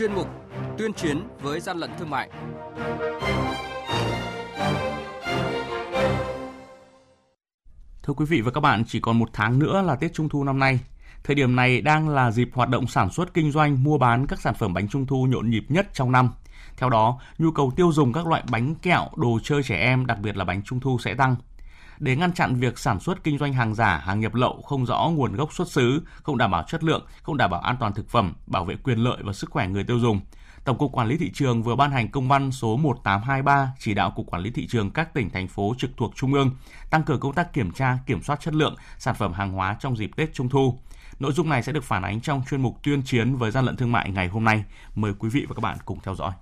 chuyên 0.00 0.14
mục 0.14 0.28
Tuyên 0.78 0.92
chiến 0.92 1.22
với 1.40 1.60
gian 1.60 1.78
lận 1.78 1.90
thương 1.98 2.10
mại. 2.10 2.30
Thưa 8.02 8.14
quý 8.16 8.24
vị 8.24 8.40
và 8.40 8.50
các 8.50 8.60
bạn, 8.60 8.84
chỉ 8.86 9.00
còn 9.00 9.18
một 9.18 9.28
tháng 9.32 9.58
nữa 9.58 9.82
là 9.86 9.96
Tết 9.96 10.14
Trung 10.14 10.28
thu 10.28 10.44
năm 10.44 10.58
nay. 10.58 10.80
Thời 11.24 11.34
điểm 11.34 11.56
này 11.56 11.80
đang 11.80 12.08
là 12.08 12.30
dịp 12.30 12.48
hoạt 12.52 12.68
động 12.68 12.86
sản 12.86 13.10
xuất 13.10 13.34
kinh 13.34 13.52
doanh, 13.52 13.84
mua 13.84 13.98
bán 13.98 14.26
các 14.26 14.40
sản 14.40 14.54
phẩm 14.54 14.74
bánh 14.74 14.88
trung 14.88 15.06
thu 15.06 15.26
nhộn 15.26 15.50
nhịp 15.50 15.64
nhất 15.68 15.86
trong 15.94 16.12
năm. 16.12 16.30
Theo 16.76 16.90
đó, 16.90 17.20
nhu 17.38 17.50
cầu 17.50 17.72
tiêu 17.76 17.92
dùng 17.92 18.12
các 18.12 18.26
loại 18.26 18.42
bánh 18.50 18.74
kẹo, 18.74 19.08
đồ 19.16 19.38
chơi 19.42 19.62
trẻ 19.62 19.76
em, 19.76 20.06
đặc 20.06 20.18
biệt 20.20 20.36
là 20.36 20.44
bánh 20.44 20.62
trung 20.62 20.80
thu 20.80 20.98
sẽ 20.98 21.14
tăng. 21.14 21.36
Để 22.00 22.16
ngăn 22.16 22.32
chặn 22.32 22.54
việc 22.54 22.78
sản 22.78 23.00
xuất 23.00 23.24
kinh 23.24 23.38
doanh 23.38 23.52
hàng 23.52 23.74
giả, 23.74 23.98
hàng 23.98 24.20
nhập 24.20 24.34
lậu 24.34 24.62
không 24.62 24.86
rõ 24.86 25.10
nguồn 25.14 25.36
gốc 25.36 25.52
xuất 25.52 25.70
xứ, 25.70 26.02
không 26.22 26.38
đảm 26.38 26.50
bảo 26.50 26.62
chất 26.68 26.84
lượng, 26.84 27.06
không 27.22 27.36
đảm 27.36 27.50
bảo 27.50 27.60
an 27.60 27.76
toàn 27.80 27.92
thực 27.92 28.08
phẩm, 28.08 28.34
bảo 28.46 28.64
vệ 28.64 28.76
quyền 28.84 28.98
lợi 28.98 29.16
và 29.22 29.32
sức 29.32 29.50
khỏe 29.50 29.68
người 29.68 29.84
tiêu 29.84 29.98
dùng, 29.98 30.20
Tổng 30.64 30.78
cục 30.78 30.92
Quản 30.92 31.08
lý 31.08 31.16
thị 31.16 31.30
trường 31.34 31.62
vừa 31.62 31.76
ban 31.76 31.90
hành 31.90 32.08
công 32.08 32.28
văn 32.28 32.52
số 32.52 32.76
1823 32.76 33.72
chỉ 33.78 33.94
đạo 33.94 34.10
Cục 34.10 34.26
Quản 34.26 34.42
lý 34.42 34.50
thị 34.50 34.66
trường 34.66 34.90
các 34.90 35.14
tỉnh 35.14 35.30
thành 35.30 35.48
phố 35.48 35.74
trực 35.78 35.90
thuộc 35.96 36.12
trung 36.16 36.34
ương 36.34 36.56
tăng 36.90 37.02
cường 37.02 37.20
công 37.20 37.32
tác 37.32 37.52
kiểm 37.52 37.72
tra, 37.72 37.98
kiểm 38.06 38.22
soát 38.22 38.40
chất 38.40 38.54
lượng 38.54 38.76
sản 38.98 39.14
phẩm 39.14 39.32
hàng 39.32 39.52
hóa 39.52 39.76
trong 39.80 39.96
dịp 39.96 40.10
Tết 40.16 40.34
Trung 40.34 40.48
thu. 40.48 40.78
Nội 41.18 41.32
dung 41.32 41.48
này 41.48 41.62
sẽ 41.62 41.72
được 41.72 41.84
phản 41.84 42.02
ánh 42.02 42.20
trong 42.20 42.42
chuyên 42.50 42.62
mục 42.62 42.76
tuyên 42.82 43.02
chiến 43.02 43.36
với 43.36 43.50
gian 43.50 43.64
lận 43.64 43.76
thương 43.76 43.92
mại 43.92 44.10
ngày 44.10 44.28
hôm 44.28 44.44
nay. 44.44 44.64
Mời 44.94 45.12
quý 45.18 45.28
vị 45.28 45.46
và 45.48 45.54
các 45.54 45.60
bạn 45.60 45.78
cùng 45.84 45.98
theo 46.02 46.14
dõi. 46.14 46.32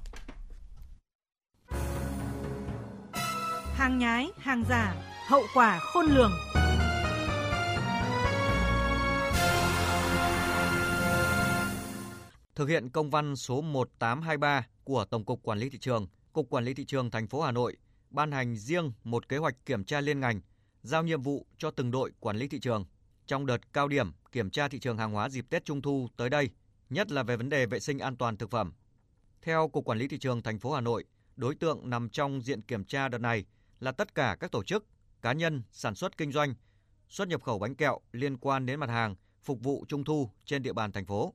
Hàng 3.74 3.98
nhái, 3.98 4.28
hàng 4.38 4.64
giả, 4.68 4.94
hậu 5.28 5.42
quả 5.54 5.78
khôn 5.78 6.06
lường. 6.06 6.32
Thực 12.54 12.68
hiện 12.68 12.90
công 12.90 13.10
văn 13.10 13.36
số 13.36 13.60
1823 13.60 14.66
của 14.84 15.04
Tổng 15.04 15.24
cục 15.24 15.42
Quản 15.42 15.58
lý 15.58 15.70
thị 15.70 15.78
trường, 15.78 16.06
Cục 16.32 16.50
Quản 16.50 16.64
lý 16.64 16.74
thị 16.74 16.84
trường 16.84 17.10
thành 17.10 17.26
phố 17.26 17.42
Hà 17.42 17.52
Nội 17.52 17.76
ban 18.10 18.32
hành 18.32 18.56
riêng 18.56 18.92
một 19.04 19.28
kế 19.28 19.36
hoạch 19.36 19.54
kiểm 19.66 19.84
tra 19.84 20.00
liên 20.00 20.20
ngành, 20.20 20.40
giao 20.82 21.02
nhiệm 21.02 21.22
vụ 21.22 21.46
cho 21.58 21.70
từng 21.70 21.90
đội 21.90 22.12
quản 22.20 22.36
lý 22.36 22.48
thị 22.48 22.60
trường 22.60 22.84
trong 23.26 23.46
đợt 23.46 23.72
cao 23.72 23.88
điểm 23.88 24.12
kiểm 24.32 24.50
tra 24.50 24.68
thị 24.68 24.78
trường 24.78 24.98
hàng 24.98 25.12
hóa 25.12 25.28
dịp 25.28 25.46
Tết 25.50 25.64
Trung 25.64 25.82
thu 25.82 26.08
tới 26.16 26.30
đây, 26.30 26.50
nhất 26.90 27.10
là 27.10 27.22
về 27.22 27.36
vấn 27.36 27.48
đề 27.48 27.66
vệ 27.66 27.80
sinh 27.80 27.98
an 27.98 28.16
toàn 28.16 28.36
thực 28.36 28.50
phẩm. 28.50 28.72
Theo 29.42 29.68
Cục 29.68 29.84
Quản 29.84 29.98
lý 29.98 30.08
thị 30.08 30.18
trường 30.18 30.42
thành 30.42 30.58
phố 30.58 30.72
Hà 30.72 30.80
Nội, 30.80 31.04
đối 31.36 31.54
tượng 31.54 31.90
nằm 31.90 32.08
trong 32.08 32.40
diện 32.40 32.62
kiểm 32.62 32.84
tra 32.84 33.08
đợt 33.08 33.18
này 33.18 33.44
là 33.80 33.92
tất 33.92 34.14
cả 34.14 34.36
các 34.40 34.52
tổ 34.52 34.64
chức, 34.64 34.84
cá 35.22 35.32
nhân 35.32 35.62
sản 35.72 35.94
xuất 35.94 36.16
kinh 36.16 36.32
doanh, 36.32 36.54
xuất 37.08 37.28
nhập 37.28 37.42
khẩu 37.42 37.58
bánh 37.58 37.74
kẹo 37.74 37.98
liên 38.12 38.36
quan 38.36 38.66
đến 38.66 38.80
mặt 38.80 38.90
hàng 38.90 39.16
phục 39.42 39.62
vụ 39.62 39.84
trung 39.88 40.04
thu 40.04 40.30
trên 40.44 40.62
địa 40.62 40.72
bàn 40.72 40.92
thành 40.92 41.06
phố. 41.06 41.34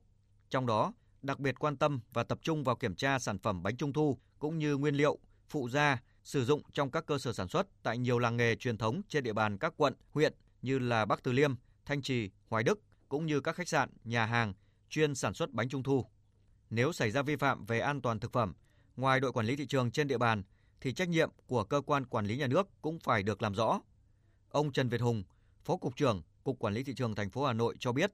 Trong 0.50 0.66
đó, 0.66 0.92
đặc 1.22 1.40
biệt 1.40 1.58
quan 1.58 1.76
tâm 1.76 2.00
và 2.12 2.24
tập 2.24 2.38
trung 2.42 2.64
vào 2.64 2.76
kiểm 2.76 2.94
tra 2.94 3.18
sản 3.18 3.38
phẩm 3.38 3.62
bánh 3.62 3.76
trung 3.76 3.92
thu 3.92 4.18
cũng 4.38 4.58
như 4.58 4.76
nguyên 4.76 4.94
liệu, 4.94 5.18
phụ 5.48 5.68
gia 5.68 6.02
sử 6.22 6.44
dụng 6.44 6.62
trong 6.72 6.90
các 6.90 7.06
cơ 7.06 7.18
sở 7.18 7.32
sản 7.32 7.48
xuất 7.48 7.66
tại 7.82 7.98
nhiều 7.98 8.18
làng 8.18 8.36
nghề 8.36 8.56
truyền 8.56 8.78
thống 8.78 9.02
trên 9.08 9.24
địa 9.24 9.32
bàn 9.32 9.58
các 9.58 9.74
quận, 9.76 9.94
huyện 10.10 10.34
như 10.62 10.78
là 10.78 11.04
Bắc 11.04 11.22
Từ 11.22 11.32
Liêm, 11.32 11.54
Thanh 11.84 12.02
Trì, 12.02 12.30
Hoài 12.48 12.62
Đức 12.64 12.80
cũng 13.08 13.26
như 13.26 13.40
các 13.40 13.56
khách 13.56 13.68
sạn, 13.68 13.90
nhà 14.04 14.26
hàng 14.26 14.54
chuyên 14.88 15.14
sản 15.14 15.34
xuất 15.34 15.50
bánh 15.50 15.68
trung 15.68 15.82
thu. 15.82 16.06
Nếu 16.70 16.92
xảy 16.92 17.10
ra 17.10 17.22
vi 17.22 17.36
phạm 17.36 17.66
về 17.66 17.80
an 17.80 18.02
toàn 18.02 18.20
thực 18.20 18.32
phẩm, 18.32 18.54
ngoài 18.96 19.20
đội 19.20 19.32
quản 19.32 19.46
lý 19.46 19.56
thị 19.56 19.66
trường 19.66 19.90
trên 19.90 20.08
địa 20.08 20.18
bàn 20.18 20.42
thì 20.84 20.92
trách 20.92 21.08
nhiệm 21.08 21.30
của 21.46 21.64
cơ 21.64 21.80
quan 21.86 22.06
quản 22.06 22.26
lý 22.26 22.36
nhà 22.36 22.46
nước 22.46 22.68
cũng 22.82 22.98
phải 22.98 23.22
được 23.22 23.42
làm 23.42 23.52
rõ. 23.52 23.80
Ông 24.50 24.72
Trần 24.72 24.88
Việt 24.88 25.00
Hùng, 25.00 25.22
Phó 25.64 25.76
cục 25.76 25.96
trưởng 25.96 26.22
Cục 26.44 26.58
Quản 26.58 26.74
lý 26.74 26.82
thị 26.82 26.94
trường 26.94 27.14
thành 27.14 27.30
phố 27.30 27.44
Hà 27.44 27.52
Nội 27.52 27.74
cho 27.78 27.92
biết, 27.92 28.12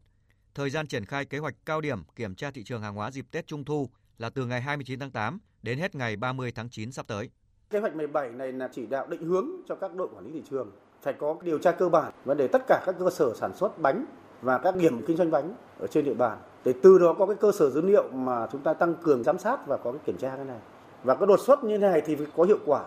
thời 0.55 0.71
gian 0.71 0.87
triển 0.87 1.05
khai 1.05 1.25
kế 1.25 1.39
hoạch 1.39 1.55
cao 1.65 1.81
điểm 1.81 2.03
kiểm 2.17 2.35
tra 2.35 2.51
thị 2.51 2.65
trường 2.65 2.83
hàng 2.83 2.95
hóa 2.95 3.11
dịp 3.11 3.27
Tết 3.31 3.47
Trung 3.47 3.65
thu 3.65 3.91
là 4.19 4.31
từ 4.31 4.47
ngày 4.47 4.61
29 4.61 5.01
tháng 5.01 5.11
8 5.11 5.39
đến 5.63 5.79
hết 5.79 5.95
ngày 5.95 6.17
30 6.17 6.53
tháng 6.53 6.69
9 6.71 6.93
sắp 6.93 7.07
tới. 7.07 7.31
Kế 7.71 7.79
hoạch 7.79 7.95
17 7.95 8.31
này 8.31 8.53
là 8.53 8.69
chỉ 8.73 8.87
đạo 8.87 9.07
định 9.07 9.25
hướng 9.25 9.47
cho 9.69 9.75
các 9.75 9.95
đội 9.95 10.09
quản 10.15 10.27
lý 10.27 10.33
thị 10.33 10.43
trường 10.51 10.71
phải 11.03 11.15
có 11.19 11.37
điều 11.43 11.59
tra 11.59 11.73
cơ 11.73 11.89
bản 11.89 12.13
và 12.25 12.35
để 12.35 12.49
tất 12.49 12.63
cả 12.69 12.83
các 12.87 12.95
cơ 12.99 13.11
sở 13.11 13.35
sản 13.35 13.57
xuất 13.57 13.79
bánh 13.79 14.05
và 14.43 14.59
các 14.59 14.77
điểm 14.77 15.07
kinh 15.07 15.17
doanh 15.17 15.31
bánh 15.31 15.55
ở 15.79 15.87
trên 15.87 16.05
địa 16.05 16.15
bàn 16.15 16.39
để 16.65 16.75
từ 16.83 16.99
đó 16.99 17.15
có 17.19 17.27
cái 17.27 17.37
cơ 17.41 17.53
sở 17.53 17.71
dữ 17.71 17.81
liệu 17.81 18.09
mà 18.13 18.47
chúng 18.53 18.63
ta 18.63 18.75
tăng 18.75 18.95
cường 19.03 19.25
giám 19.25 19.39
sát 19.39 19.67
và 19.67 19.77
có 19.77 19.93
cái 19.93 20.01
kiểm 20.07 20.17
tra 20.17 20.37
cái 20.37 20.45
này 20.45 20.59
và 21.05 21.15
cái 21.15 21.27
đột 21.27 21.41
xuất 21.41 21.65
như 21.65 21.79
thế 21.79 21.89
này 21.89 22.03
thì 22.07 22.17
có 22.37 22.45
hiệu 22.45 22.59
quả. 22.67 22.83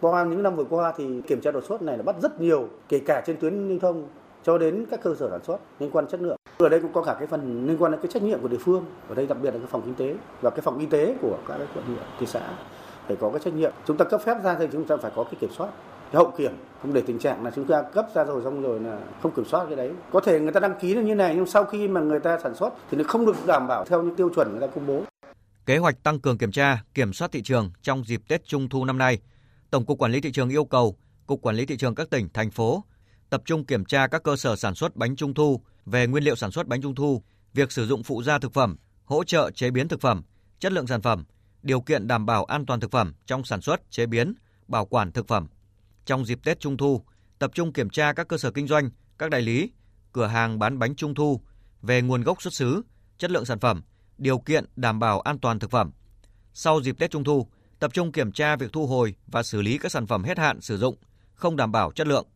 Qua 0.00 0.24
những 0.24 0.42
năm 0.42 0.56
vừa 0.56 0.64
qua 0.64 0.92
thì 0.96 1.22
kiểm 1.26 1.40
tra 1.40 1.50
đột 1.50 1.64
xuất 1.64 1.82
này 1.82 1.96
là 1.96 2.02
bắt 2.02 2.16
rất 2.22 2.40
nhiều, 2.40 2.68
kể 2.88 2.98
cả 2.98 3.22
trên 3.26 3.36
tuyến 3.36 3.68
liên 3.68 3.80
thông 3.80 4.04
cho 4.42 4.58
đến 4.58 4.86
các 4.90 5.00
cơ 5.02 5.14
sở 5.14 5.30
sản 5.30 5.40
xuất 5.44 5.58
liên 5.78 5.90
quan 5.90 6.06
chất 6.06 6.20
lượng. 6.20 6.36
Ở 6.58 6.68
đây 6.68 6.80
cũng 6.80 6.92
có 6.92 7.02
cả 7.02 7.16
cái 7.18 7.26
phần 7.26 7.66
liên 7.66 7.76
quan 7.78 7.92
đến 7.92 8.00
cái 8.00 8.10
trách 8.10 8.22
nhiệm 8.22 8.40
của 8.40 8.48
địa 8.48 8.58
phương, 8.60 8.84
ở 9.08 9.14
đây 9.14 9.26
đặc 9.26 9.38
biệt 9.42 9.50
là 9.50 9.58
cái 9.58 9.68
phòng 9.70 9.82
kinh 9.84 9.94
tế 9.94 10.14
và 10.40 10.50
cái 10.50 10.60
phòng 10.60 10.78
y 10.78 10.86
tế 10.86 11.14
của 11.22 11.36
các 11.48 11.58
quận 11.74 11.84
huyện, 11.86 11.98
thị 12.18 12.26
xã 12.26 12.40
phải 13.06 13.16
có 13.16 13.30
cái 13.30 13.40
trách 13.40 13.54
nhiệm. 13.54 13.72
Chúng 13.86 13.96
ta 13.96 14.04
cấp 14.04 14.20
phép 14.20 14.36
ra 14.44 14.56
thì 14.58 14.68
chúng 14.72 14.84
ta 14.84 14.96
phải 14.96 15.12
có 15.16 15.24
cái 15.24 15.34
kiểm 15.40 15.50
soát 15.50 15.68
cái 16.12 16.22
hậu 16.22 16.32
kiểm, 16.36 16.52
không 16.82 16.92
để 16.92 17.02
tình 17.06 17.18
trạng 17.18 17.44
là 17.44 17.50
chúng 17.50 17.64
ta 17.64 17.82
cấp 17.82 18.06
ra 18.14 18.24
rồi 18.24 18.42
xong 18.44 18.62
rồi 18.62 18.80
là 18.80 18.98
không 19.22 19.32
kiểm 19.32 19.44
soát 19.44 19.64
cái 19.66 19.76
đấy. 19.76 19.92
Có 20.12 20.20
thể 20.20 20.40
người 20.40 20.52
ta 20.52 20.60
đăng 20.60 20.74
ký 20.80 20.94
như 20.94 21.14
này 21.14 21.34
nhưng 21.36 21.46
sau 21.46 21.64
khi 21.64 21.88
mà 21.88 22.00
người 22.00 22.20
ta 22.20 22.38
sản 22.38 22.54
xuất 22.54 22.70
thì 22.90 22.98
nó 22.98 23.04
không 23.08 23.26
được 23.26 23.36
đảm 23.46 23.66
bảo 23.68 23.84
theo 23.84 24.02
những 24.02 24.14
tiêu 24.14 24.28
chuẩn 24.34 24.50
người 24.50 24.60
ta 24.60 24.66
công 24.66 24.86
bố. 24.86 25.00
Kế 25.66 25.78
hoạch 25.78 26.02
tăng 26.02 26.20
cường 26.20 26.38
kiểm 26.38 26.52
tra, 26.52 26.82
kiểm 26.94 27.12
soát 27.12 27.32
thị 27.32 27.42
trường 27.42 27.70
trong 27.82 28.04
dịp 28.04 28.22
Tết 28.28 28.44
Trung 28.44 28.68
thu 28.68 28.84
năm 28.84 28.98
nay, 28.98 29.18
Tổng 29.70 29.86
cục 29.86 29.98
Quản 29.98 30.12
lý 30.12 30.20
thị 30.20 30.32
trường 30.32 30.48
yêu 30.48 30.64
cầu 30.64 30.98
Cục 31.26 31.42
Quản 31.42 31.56
lý 31.56 31.66
thị 31.66 31.76
trường 31.76 31.94
các 31.94 32.10
tỉnh, 32.10 32.28
thành 32.34 32.50
phố 32.50 32.84
tập 33.30 33.42
trung 33.44 33.66
kiểm 33.66 33.84
tra 33.84 34.06
các 34.06 34.22
cơ 34.22 34.36
sở 34.36 34.56
sản 34.56 34.74
xuất 34.74 34.96
bánh 34.96 35.16
trung 35.16 35.34
thu. 35.34 35.60
Về 35.86 36.06
nguyên 36.06 36.24
liệu 36.24 36.36
sản 36.36 36.50
xuất 36.50 36.66
bánh 36.66 36.82
trung 36.82 36.94
thu, 36.94 37.22
việc 37.54 37.72
sử 37.72 37.86
dụng 37.86 38.02
phụ 38.02 38.22
gia 38.22 38.38
thực 38.38 38.52
phẩm, 38.52 38.76
hỗ 39.04 39.24
trợ 39.24 39.50
chế 39.50 39.70
biến 39.70 39.88
thực 39.88 40.00
phẩm, 40.00 40.22
chất 40.58 40.72
lượng 40.72 40.86
sản 40.86 41.02
phẩm, 41.02 41.24
điều 41.62 41.80
kiện 41.80 42.06
đảm 42.06 42.26
bảo 42.26 42.44
an 42.44 42.66
toàn 42.66 42.80
thực 42.80 42.90
phẩm 42.90 43.14
trong 43.26 43.44
sản 43.44 43.60
xuất, 43.60 43.90
chế 43.90 44.06
biến, 44.06 44.34
bảo 44.68 44.86
quản 44.86 45.12
thực 45.12 45.28
phẩm. 45.28 45.48
Trong 46.04 46.24
dịp 46.24 46.38
Tết 46.44 46.60
Trung 46.60 46.76
thu, 46.76 47.02
tập 47.38 47.50
trung 47.54 47.72
kiểm 47.72 47.90
tra 47.90 48.12
các 48.12 48.28
cơ 48.28 48.38
sở 48.38 48.50
kinh 48.50 48.66
doanh, 48.66 48.90
các 49.18 49.30
đại 49.30 49.42
lý, 49.42 49.70
cửa 50.12 50.26
hàng 50.26 50.58
bán 50.58 50.78
bánh 50.78 50.96
trung 50.96 51.14
thu. 51.14 51.40
Về 51.82 52.02
nguồn 52.02 52.22
gốc 52.22 52.42
xuất 52.42 52.54
xứ, 52.54 52.82
chất 53.18 53.30
lượng 53.30 53.44
sản 53.44 53.60
phẩm, 53.60 53.82
điều 54.18 54.38
kiện 54.38 54.64
đảm 54.76 54.98
bảo 54.98 55.20
an 55.20 55.38
toàn 55.38 55.58
thực 55.58 55.70
phẩm. 55.70 55.90
Sau 56.52 56.80
dịp 56.82 56.98
Tết 56.98 57.10
Trung 57.10 57.24
thu, 57.24 57.48
tập 57.78 57.90
trung 57.94 58.12
kiểm 58.12 58.32
tra 58.32 58.56
việc 58.56 58.72
thu 58.72 58.86
hồi 58.86 59.14
và 59.26 59.42
xử 59.42 59.62
lý 59.62 59.78
các 59.78 59.92
sản 59.92 60.06
phẩm 60.06 60.24
hết 60.24 60.38
hạn 60.38 60.60
sử 60.60 60.78
dụng, 60.78 60.96
không 61.34 61.56
đảm 61.56 61.72
bảo 61.72 61.92
chất 61.92 62.06
lượng. 62.06 62.26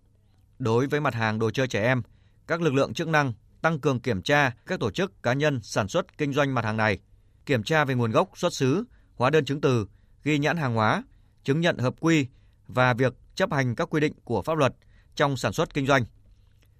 Đối 0.58 0.86
với 0.86 1.00
mặt 1.00 1.14
hàng 1.14 1.38
đồ 1.38 1.50
chơi 1.50 1.68
trẻ 1.68 1.82
em, 1.82 2.02
các 2.46 2.60
lực 2.60 2.74
lượng 2.74 2.94
chức 2.94 3.08
năng 3.08 3.32
tăng 3.62 3.80
cường 3.80 4.00
kiểm 4.00 4.22
tra 4.22 4.50
các 4.66 4.80
tổ 4.80 4.91
chức 4.91 5.22
cá 5.22 5.32
nhân 5.32 5.60
sản 5.62 5.88
xuất 5.88 6.18
kinh 6.18 6.32
doanh 6.32 6.54
mặt 6.54 6.64
hàng 6.64 6.76
này, 6.76 6.98
kiểm 7.46 7.62
tra 7.62 7.84
về 7.84 7.94
nguồn 7.94 8.10
gốc 8.10 8.30
xuất 8.38 8.54
xứ, 8.54 8.84
hóa 9.14 9.30
đơn 9.30 9.44
chứng 9.44 9.60
từ, 9.60 9.86
ghi 10.24 10.38
nhãn 10.38 10.56
hàng 10.56 10.74
hóa, 10.74 11.04
chứng 11.44 11.60
nhận 11.60 11.78
hợp 11.78 11.94
quy 12.00 12.26
và 12.66 12.94
việc 12.94 13.14
chấp 13.34 13.52
hành 13.52 13.74
các 13.74 13.88
quy 13.91 14.00
định 14.00 14.12
của 14.24 14.42
pháp 14.42 14.58
luật 14.58 14.74
trong 15.14 15.36
sản 15.36 15.52
xuất 15.52 15.74
kinh 15.74 15.86
doanh. 15.86 16.04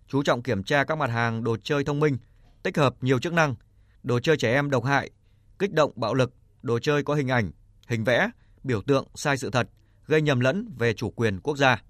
Chú 0.09 0.23
trọng 0.23 0.43
kiểm 0.43 0.63
tra 0.63 0.85
các 0.85 0.99
mặt 0.99 1.11
hàng 1.11 1.45
đồ 1.45 1.57
chơi 1.63 1.85
thông 1.85 2.01
minh, 2.01 2.19
tích 2.63 2.77
hợp 2.77 2.95
nhiều 3.01 3.19
chức 3.19 3.33
năng, 3.33 3.55
đồ 4.03 4.21
chơi 4.21 4.37
trẻ 4.37 4.53
em 4.53 4.71
độc 4.71 4.85
hại, 4.85 5.11
kích 5.59 5.73
động 5.73 5.93
bạo 5.97 6.15
lực, 6.15 6.35
đồ 6.63 6.79
chơi 6.79 7.03
có 7.03 7.15
hình 7.15 7.29
ảnh, 7.29 7.51
hình 7.89 8.05
vẽ, 8.05 8.31
biểu 8.65 8.83
tượng 8.83 9.07
sai 9.15 9.37
sự 9.37 9.51
thật, 9.51 9.69
gây 10.07 10.23
nhầm 10.23 10.41
lẫn 10.41 10.69
về 10.79 10.95
chủ 10.95 11.11
quyền 11.11 11.41
quốc 11.41 11.57
gia. 11.57 11.83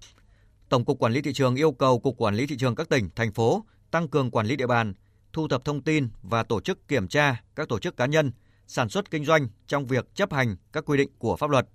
Tổng 0.69 0.85
cục 0.85 0.99
Quản 0.99 1.13
lý 1.13 1.21
thị 1.21 1.33
trường 1.33 1.55
yêu 1.55 1.71
cầu 1.71 1.99
Cục 1.99 2.17
Quản 2.17 2.35
lý 2.35 2.47
thị 2.47 2.57
trường 2.57 2.75
các 2.75 2.89
tỉnh, 2.89 3.09
thành 3.15 3.31
phố 3.31 3.65
tăng 3.91 4.07
cường 4.07 4.31
quản 4.31 4.45
lý 4.45 4.55
địa 4.55 4.67
bàn, 4.67 4.93
thu 5.33 5.47
thập 5.47 5.65
thông 5.65 5.81
tin 5.81 6.09
và 6.21 6.43
tổ 6.43 6.61
chức 6.61 6.87
kiểm 6.87 7.07
tra 7.07 7.41
các 7.55 7.69
tổ 7.69 7.79
chức 7.79 7.97
cá 7.97 8.05
nhân 8.05 8.31
sản 8.67 8.89
xuất 8.89 9.11
kinh 9.11 9.25
doanh 9.25 9.47
trong 9.67 9.85
việc 9.85 10.15
chấp 10.15 10.33
hành 10.33 10.55
các 10.73 10.85
quy 10.85 10.97
định 10.97 11.09
của 11.17 11.35
pháp 11.35 11.49
luật 11.49 11.67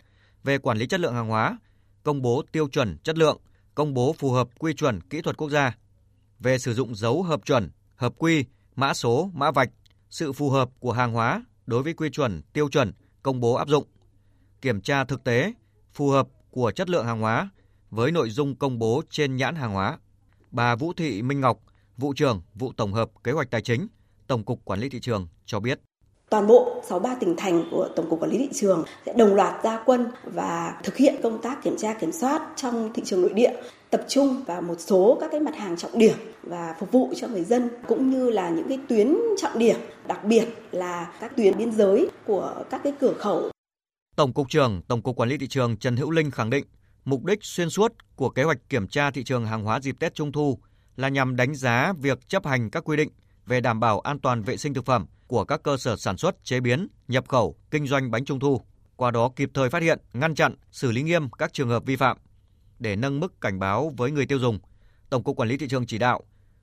về 0.44 0.58
quản 0.58 0.78
lý 0.78 0.86
chất 0.86 1.00
lượng 1.00 1.14
hàng 1.14 1.28
hóa, 1.28 1.58
công 2.02 2.22
bố 2.22 2.42
tiêu 2.52 2.68
chuẩn 2.68 2.98
chất 2.98 3.18
lượng, 3.18 3.40
công 3.74 3.94
bố 3.94 4.14
phù 4.18 4.30
hợp 4.30 4.48
quy 4.58 4.74
chuẩn 4.74 5.00
kỹ 5.00 5.22
thuật 5.22 5.36
quốc 5.36 5.50
gia, 5.50 5.76
về 6.38 6.58
sử 6.58 6.74
dụng 6.74 6.94
dấu 6.94 7.22
hợp 7.22 7.40
chuẩn, 7.46 7.70
hợp 7.96 8.12
quy, 8.18 8.44
mã 8.76 8.94
số, 8.94 9.30
mã 9.34 9.50
vạch, 9.50 9.70
sự 10.10 10.32
phù 10.32 10.50
hợp 10.50 10.70
của 10.80 10.92
hàng 10.92 11.12
hóa 11.12 11.44
đối 11.66 11.82
với 11.82 11.94
quy 11.94 12.10
chuẩn, 12.10 12.42
tiêu 12.52 12.68
chuẩn 12.68 12.92
công 13.22 13.40
bố 13.40 13.54
áp 13.54 13.68
dụng, 13.68 13.84
kiểm 14.60 14.80
tra 14.80 15.04
thực 15.04 15.24
tế 15.24 15.52
phù 15.92 16.08
hợp 16.10 16.28
của 16.50 16.70
chất 16.70 16.90
lượng 16.90 17.06
hàng 17.06 17.20
hóa 17.20 17.50
với 17.90 18.12
nội 18.12 18.30
dung 18.30 18.56
công 18.56 18.78
bố 18.78 19.02
trên 19.10 19.36
nhãn 19.36 19.54
hàng 19.54 19.72
hóa. 19.72 19.98
Bà 20.50 20.76
Vũ 20.76 20.92
Thị 20.92 21.22
Minh 21.22 21.40
Ngọc, 21.40 21.60
vụ 21.96 22.12
trưởng 22.16 22.42
vụ 22.54 22.72
tổng 22.72 22.92
hợp 22.92 23.10
kế 23.24 23.32
hoạch 23.32 23.50
tài 23.50 23.62
chính, 23.62 23.86
Tổng 24.26 24.44
cục 24.44 24.64
Quản 24.64 24.80
lý 24.80 24.88
thị 24.88 25.00
trường 25.00 25.28
cho 25.46 25.60
biết 25.60 25.80
toàn 26.36 26.46
bộ 26.46 26.82
63 26.88 27.14
tỉnh 27.14 27.36
thành 27.36 27.64
của 27.70 27.88
Tổng 27.96 28.10
cục 28.10 28.20
Quản 28.20 28.30
lý 28.30 28.38
thị 28.38 28.48
trường 28.52 28.84
sẽ 29.06 29.12
đồng 29.12 29.34
loạt 29.34 29.64
ra 29.64 29.78
quân 29.86 30.06
và 30.24 30.80
thực 30.82 30.96
hiện 30.96 31.14
công 31.22 31.42
tác 31.42 31.62
kiểm 31.62 31.76
tra 31.78 31.94
kiểm 31.94 32.12
soát 32.12 32.42
trong 32.56 32.92
thị 32.94 33.02
trường 33.04 33.22
nội 33.22 33.32
địa, 33.32 33.52
tập 33.90 34.04
trung 34.08 34.44
vào 34.46 34.62
một 34.62 34.74
số 34.78 35.18
các 35.20 35.30
cái 35.30 35.40
mặt 35.40 35.56
hàng 35.56 35.76
trọng 35.76 35.98
điểm 35.98 36.16
và 36.42 36.74
phục 36.80 36.92
vụ 36.92 37.12
cho 37.16 37.28
người 37.28 37.44
dân 37.44 37.68
cũng 37.88 38.10
như 38.10 38.30
là 38.30 38.48
những 38.48 38.68
cái 38.68 38.78
tuyến 38.88 39.16
trọng 39.38 39.58
điểm, 39.58 39.76
đặc 40.08 40.24
biệt 40.24 40.44
là 40.72 41.12
các 41.20 41.36
tuyến 41.36 41.58
biên 41.58 41.72
giới 41.72 42.08
của 42.26 42.64
các 42.70 42.80
cái 42.84 42.92
cửa 43.00 43.14
khẩu. 43.18 43.50
Tổng 44.16 44.32
cục 44.32 44.48
trưởng 44.50 44.82
Tổng 44.88 45.02
cục 45.02 45.16
Quản 45.16 45.28
lý 45.28 45.38
thị 45.38 45.48
trường 45.48 45.76
Trần 45.76 45.96
Hữu 45.96 46.10
Linh 46.10 46.30
khẳng 46.30 46.50
định, 46.50 46.64
mục 47.04 47.24
đích 47.24 47.44
xuyên 47.44 47.70
suốt 47.70 47.92
của 48.16 48.30
kế 48.30 48.42
hoạch 48.42 48.58
kiểm 48.68 48.88
tra 48.88 49.10
thị 49.10 49.24
trường 49.24 49.46
hàng 49.46 49.64
hóa 49.64 49.80
dịp 49.80 49.96
Tết 50.00 50.14
Trung 50.14 50.32
thu 50.32 50.58
là 50.96 51.08
nhằm 51.08 51.36
đánh 51.36 51.54
giá 51.54 51.92
việc 52.00 52.28
chấp 52.28 52.46
hành 52.46 52.70
các 52.70 52.84
quy 52.84 52.96
định 52.96 53.08
về 53.46 53.60
đảm 53.60 53.80
bảo 53.80 54.00
an 54.00 54.18
toàn 54.18 54.42
vệ 54.42 54.56
sinh 54.56 54.74
thực 54.74 54.86
phẩm 54.86 55.06
của 55.26 55.44
các 55.44 55.62
cơ 55.62 55.76
sở 55.76 55.96
sản 55.96 56.16
xuất, 56.16 56.44
chế 56.44 56.60
biến, 56.60 56.88
nhập 57.08 57.28
khẩu, 57.28 57.56
kinh 57.70 57.86
doanh 57.86 58.10
bánh 58.10 58.24
trung 58.24 58.40
thu. 58.40 58.60
Qua 58.96 59.10
đó 59.10 59.30
kịp 59.36 59.50
thời 59.54 59.70
phát 59.70 59.82
hiện, 59.82 59.98
ngăn 60.12 60.34
chặn, 60.34 60.54
xử 60.70 60.92
lý 60.92 61.02
nghiêm 61.02 61.30
các 61.30 61.52
trường 61.52 61.68
hợp 61.68 61.84
vi 61.86 61.96
phạm. 61.96 62.18
Để 62.78 62.96
nâng 62.96 63.20
mức 63.20 63.40
cảnh 63.40 63.58
báo 63.58 63.92
với 63.96 64.10
người 64.10 64.26
tiêu 64.26 64.38
dùng, 64.38 64.58
Tổng 65.10 65.22
cục 65.22 65.36
Quản 65.36 65.48
lý 65.48 65.56
thị 65.56 65.68
trường 65.68 65.86
chỉ 65.86 65.98
đạo 65.98 66.22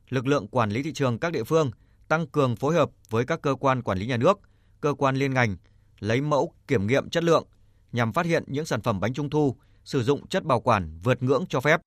lực 0.10 0.28
lượng 0.28 0.48
quản 0.48 0.70
lý 0.70 0.84
thị 0.84 0.94
trường 0.94 1.20
các 1.20 1.32
địa 1.34 1.44
phương 1.44 1.72
tăng 2.08 2.28
cường 2.28 2.56
phối 2.56 2.74
hợp 2.74 2.90
với 3.10 3.26
các 3.26 3.42
cơ 3.42 3.56
quan 3.56 3.82
quản 3.82 3.98
lý 3.98 4.06
nhà 4.06 4.18
nước, 4.18 4.40
cơ 4.82 4.94
quan 4.94 5.16
liên 5.16 5.34
ngành 5.34 5.58
lấy 6.00 6.22
mẫu 6.22 6.54
kiểm 6.68 6.88
nghiệm 6.88 7.10
chất 7.10 7.24
lượng 7.24 7.46
nhằm 7.92 8.14
phát 8.14 8.26
hiện 8.26 8.44
những 8.48 8.66
sản 8.66 8.82
phẩm 8.82 9.00
bánh 9.00 9.14
trung 9.14 9.30
thu 9.30 9.56
sử 9.84 10.04
dụng 10.04 10.28
chất 10.28 10.44
bảo 10.44 10.60
quản 10.60 11.00
vượt 11.04 11.24
ngưỡng 11.24 11.46
cho 11.50 11.62
phép. 11.62 11.82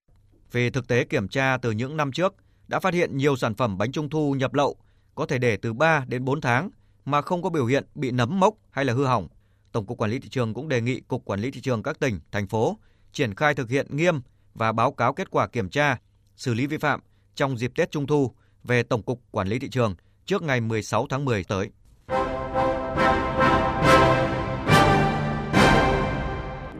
Về 0.53 0.71
thực 0.71 0.89
tế 0.89 1.05
kiểm 1.05 1.29
tra 1.29 1.57
từ 1.63 1.71
những 1.71 1.97
năm 1.97 2.13
trước 2.13 2.35
đã 2.69 2.81
phát 2.81 2.95
hiện 2.95 3.17
nhiều 3.17 3.37
sản 3.37 3.55
phẩm 3.55 3.79
bánh 3.79 3.93
trung 3.93 4.11
thu 4.11 4.35
nhập 4.35 4.55
lậu 4.55 4.77
có 5.17 5.27
thể 5.27 5.39
để 5.39 5.57
từ 5.57 5.73
3 5.73 6.05
đến 6.09 6.25
4 6.25 6.41
tháng 6.41 6.71
mà 7.05 7.23
không 7.23 7.43
có 7.43 7.51
biểu 7.51 7.67
hiện 7.67 7.85
bị 7.95 8.11
nấm 8.11 8.41
mốc 8.41 8.55
hay 8.71 8.85
là 8.85 8.93
hư 8.93 9.05
hỏng. 9.05 9.29
Tổng 9.73 9.87
cục 9.87 9.99
Quản 9.99 10.11
lý 10.11 10.19
thị 10.19 10.29
trường 10.29 10.55
cũng 10.55 10.69
đề 10.69 10.81
nghị 10.81 11.01
Cục 11.01 11.25
Quản 11.25 11.41
lý 11.41 11.51
thị 11.51 11.61
trường 11.61 11.83
các 11.83 12.01
tỉnh, 12.01 12.21
thành 12.33 12.47
phố 12.47 12.79
triển 13.13 13.35
khai 13.35 13.55
thực 13.55 13.71
hiện 13.71 13.97
nghiêm 13.97 14.21
và 14.55 14.73
báo 14.73 14.93
cáo 14.93 15.13
kết 15.13 15.31
quả 15.31 15.47
kiểm 15.47 15.69
tra, 15.69 15.99
xử 16.37 16.55
lý 16.55 16.67
vi 16.67 16.79
phạm 16.79 17.01
trong 17.35 17.59
dịp 17.59 17.73
Tết 17.77 17.91
Trung 17.91 18.07
thu 18.07 18.33
về 18.65 18.83
Tổng 18.83 19.03
cục 19.03 19.21
Quản 19.31 19.49
lý 19.49 19.59
thị 19.59 19.69
trường 19.69 19.95
trước 20.27 20.43
ngày 20.43 20.61
16 20.61 21.07
tháng 21.11 21.25
10 21.25 21.45
tới. 21.45 21.71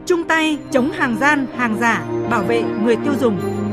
Chung 0.07 0.29
tay 0.29 0.59
chống 0.73 0.91
hàng 0.91 1.19
gian, 1.21 1.47
hàng 1.57 1.79
giả, 1.81 2.07
bảo 2.31 2.43
vệ 2.43 2.63
người 2.63 2.97
tiêu 3.05 3.15
dùng. 3.21 3.66